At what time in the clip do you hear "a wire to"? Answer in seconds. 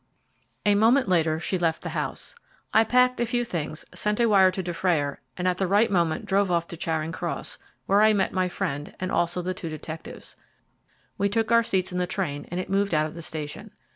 4.19-4.63